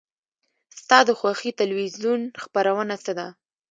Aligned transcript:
ستا 0.79 0.97
د 1.05 1.09
خوښې 1.19 1.51
تلویزیون 1.61 2.21
خپرونه 2.43 2.95
څه 3.03 3.11
ده؟ 3.17 3.27